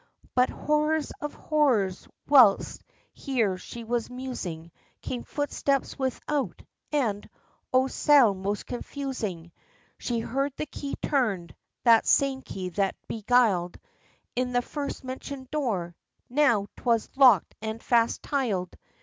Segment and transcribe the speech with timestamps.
[0.33, 2.07] But horror of horrors!
[2.27, 2.81] whilst
[3.13, 4.71] here she was musing,
[5.03, 7.29] Came footsteps without, and
[7.71, 7.85] oh!
[7.85, 9.51] sound most confusing!
[9.99, 11.53] She heard the key turned.
[11.83, 13.77] (That same key that beguiled
[14.35, 15.95] In the first mention'd door.)
[16.31, 18.73] Now 'twas lock'd and fast tyled!